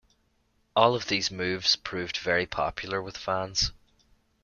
All 0.75 0.95
of 0.95 1.07
these 1.09 1.29
moves 1.29 1.75
proved 1.75 2.17
very 2.17 2.47
popular 2.47 3.03
with 3.03 3.15
fans. 3.17 3.71